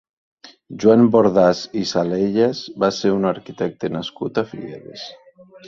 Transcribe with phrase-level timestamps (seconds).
[0.83, 5.09] Joan Bordàs i Salellas va ser un arquitecte nascut a Figueres.